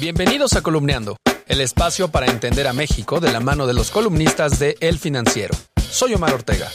[0.00, 1.16] Bienvenidos a Columneando,
[1.46, 5.54] el espacio para entender a México de la mano de los columnistas de El Financiero.
[5.90, 6.68] Soy Omar Ortega.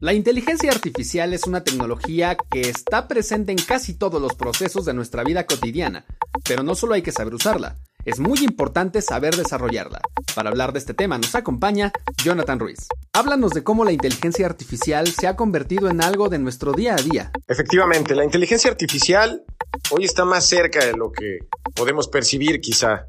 [0.00, 4.94] La inteligencia artificial es una tecnología que está presente en casi todos los procesos de
[4.94, 6.06] nuestra vida cotidiana,
[6.48, 7.76] pero no solo hay que saber usarla,
[8.06, 10.00] es muy importante saber desarrollarla.
[10.34, 11.92] Para hablar de este tema nos acompaña
[12.22, 12.86] Jonathan Ruiz.
[13.12, 17.02] Háblanos de cómo la inteligencia artificial se ha convertido en algo de nuestro día a
[17.02, 17.30] día.
[17.46, 19.44] Efectivamente, la inteligencia artificial
[19.90, 21.38] hoy está más cerca de lo que
[21.74, 23.06] podemos percibir quizá.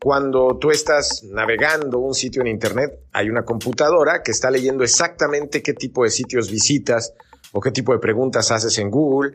[0.00, 5.62] Cuando tú estás navegando un sitio en Internet, hay una computadora que está leyendo exactamente
[5.62, 7.14] qué tipo de sitios visitas
[7.52, 9.34] o qué tipo de preguntas haces en Google.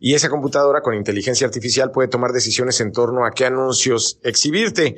[0.00, 4.96] Y esa computadora con inteligencia artificial puede tomar decisiones en torno a qué anuncios exhibirte.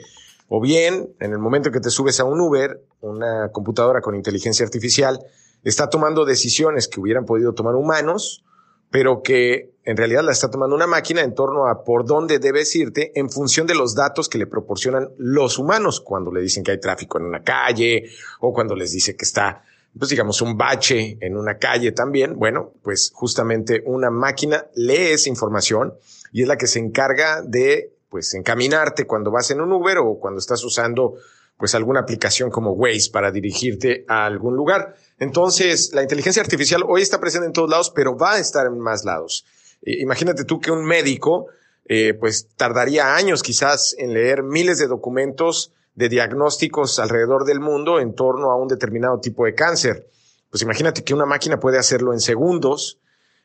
[0.48, 4.64] O bien, en el momento que te subes a un Uber, una computadora con inteligencia
[4.64, 5.20] artificial
[5.64, 8.42] está tomando decisiones que hubieran podido tomar humanos
[8.90, 12.74] pero que en realidad la está tomando una máquina en torno a por dónde debes
[12.76, 16.72] irte en función de los datos que le proporcionan los humanos cuando le dicen que
[16.72, 19.64] hay tráfico en una calle o cuando les dice que está,
[19.98, 22.38] pues digamos, un bache en una calle también.
[22.38, 25.94] Bueno, pues justamente una máquina lee esa información
[26.32, 30.18] y es la que se encarga de, pues, encaminarte cuando vas en un Uber o
[30.18, 31.14] cuando estás usando
[31.60, 34.96] pues alguna aplicación como Waze para dirigirte a algún lugar.
[35.18, 38.78] Entonces, la inteligencia artificial hoy está presente en todos lados, pero va a estar en
[38.80, 39.44] más lados.
[39.82, 41.46] imagínate tú que un médico,
[41.86, 48.00] eh, pues tardaría años quizás en leer miles de documentos de diagnósticos alrededor del mundo
[48.00, 50.08] en torno a un determinado tipo de cáncer.
[50.50, 52.98] Pues imagínate que una máquina puede hacerlo en segundos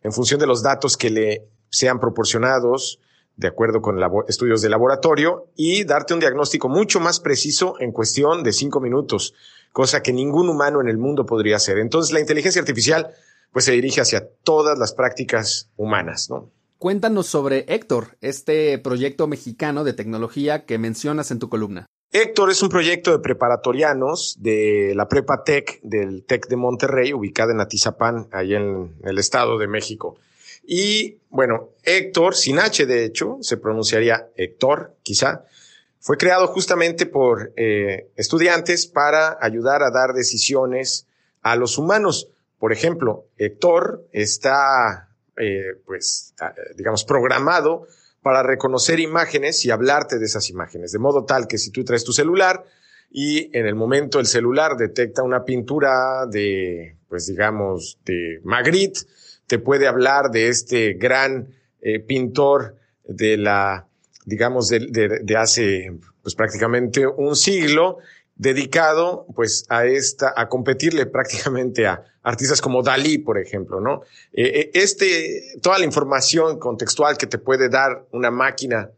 [0.03, 2.99] en función de los datos que le sean proporcionados,
[3.37, 3.97] de acuerdo con
[4.27, 9.33] estudios de laboratorio y darte un diagnóstico mucho más preciso en cuestión de cinco minutos,
[9.71, 11.77] cosa que ningún humano en el mundo podría hacer.
[11.79, 13.11] Entonces la inteligencia artificial
[13.51, 16.49] pues se dirige hacia todas las prácticas humanas, ¿no?
[16.77, 21.85] Cuéntanos sobre Héctor, este proyecto mexicano de tecnología que mencionas en tu columna.
[22.11, 27.53] Héctor es un proyecto de preparatorianos de la Prepa Tech del Tec de Monterrey, ubicada
[27.53, 30.17] en Atizapán, ahí en el Estado de México.
[30.67, 35.45] Y bueno, Héctor, sin H de hecho, se pronunciaría Héctor, quizá,
[35.99, 41.07] fue creado justamente por eh, estudiantes para ayudar a dar decisiones
[41.41, 42.29] a los humanos.
[42.59, 46.33] Por ejemplo, Héctor está, eh, pues,
[46.75, 47.87] digamos, programado
[48.21, 52.03] para reconocer imágenes y hablarte de esas imágenes, de modo tal que si tú traes
[52.03, 52.63] tu celular
[53.11, 59.01] y en el momento el celular detecta una pintura de, pues digamos, de Magritte,
[59.47, 61.49] te puede hablar de este gran
[61.81, 63.87] eh, pintor de la,
[64.25, 67.97] digamos, de, hace pues prácticamente un siglo,
[68.35, 74.01] dedicado pues a esta, a competirle prácticamente a artistas como Dalí, por ejemplo, ¿no?
[74.33, 78.89] Eh, eh, este, toda la información contextual que te puede dar una máquina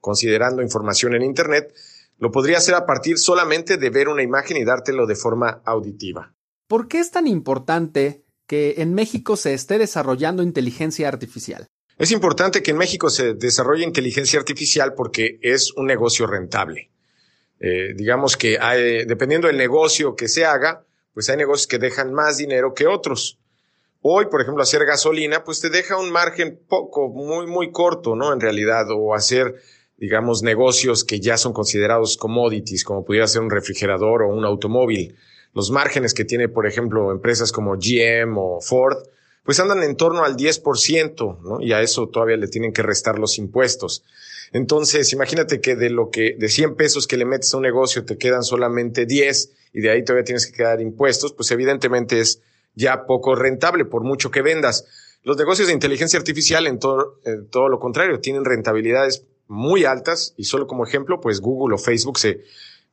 [0.00, 1.74] considerando información en Internet,
[2.18, 6.32] lo podría hacer a partir solamente de ver una imagen y dártelo de forma auditiva.
[6.68, 11.66] ¿Por qué es tan importante que en México se esté desarrollando inteligencia artificial?
[11.98, 16.90] Es importante que en México se desarrolle inteligencia artificial porque es un negocio rentable.
[17.58, 18.58] Eh, digamos que
[19.06, 23.38] dependiendo del negocio que se haga, pues hay negocios que dejan más dinero que otros.
[24.02, 28.32] Hoy, por ejemplo, hacer gasolina, pues te deja un margen poco, muy, muy corto, ¿no?
[28.32, 29.54] En realidad, o hacer,
[29.96, 35.16] digamos, negocios que ya son considerados commodities, como pudiera ser un refrigerador o un automóvil
[35.56, 38.98] los márgenes que tiene, por ejemplo, empresas como GM o Ford,
[39.42, 41.62] pues andan en torno al 10%, ¿no?
[41.62, 44.04] Y a eso todavía le tienen que restar los impuestos.
[44.52, 48.04] Entonces, imagínate que de lo que, de 100 pesos que le metes a un negocio
[48.04, 52.42] te quedan solamente 10 y de ahí todavía tienes que quedar impuestos, pues evidentemente es
[52.74, 54.84] ya poco rentable por mucho que vendas.
[55.22, 60.34] Los negocios de inteligencia artificial en todo, en todo lo contrario, tienen rentabilidades muy altas
[60.36, 62.42] y solo como ejemplo, pues Google o Facebook se